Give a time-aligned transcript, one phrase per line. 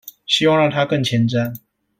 [0.25, 1.57] 希望讓他更前瞻